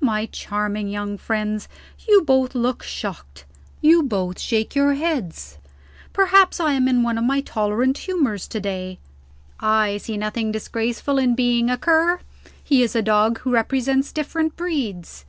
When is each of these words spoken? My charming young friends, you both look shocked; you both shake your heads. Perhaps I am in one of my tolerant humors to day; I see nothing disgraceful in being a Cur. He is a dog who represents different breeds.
My 0.00 0.26
charming 0.26 0.88
young 0.88 1.16
friends, 1.16 1.66
you 2.06 2.20
both 2.20 2.54
look 2.54 2.82
shocked; 2.82 3.46
you 3.80 4.02
both 4.02 4.38
shake 4.38 4.74
your 4.74 4.92
heads. 4.92 5.56
Perhaps 6.12 6.60
I 6.60 6.74
am 6.74 6.88
in 6.88 7.02
one 7.02 7.16
of 7.16 7.24
my 7.24 7.40
tolerant 7.40 7.96
humors 7.96 8.46
to 8.48 8.60
day; 8.60 8.98
I 9.60 9.96
see 9.96 10.18
nothing 10.18 10.52
disgraceful 10.52 11.16
in 11.16 11.34
being 11.34 11.70
a 11.70 11.78
Cur. 11.78 12.20
He 12.62 12.82
is 12.82 12.94
a 12.94 13.00
dog 13.00 13.38
who 13.38 13.50
represents 13.50 14.12
different 14.12 14.56
breeds. 14.56 15.24